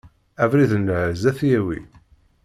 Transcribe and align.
Abrid 0.43 0.71
n 0.77 0.87
lɛezz 0.91 1.23
ad 1.29 1.35
t-yawi. 1.37 1.79